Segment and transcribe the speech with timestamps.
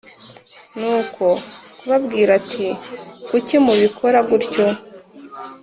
[0.79, 1.27] ni ko
[1.77, 2.67] kubabwira ati
[3.27, 4.65] kuki mubikora gutyo